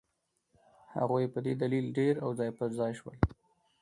هغوی 0.97 1.25
په 1.33 1.39
دې 1.45 1.53
دلیل 1.61 1.85
ډېر 1.97 2.13
او 2.23 2.29
ځای 2.39 2.49
پر 2.57 2.69
ځای 2.79 2.91
شول. 2.99 3.17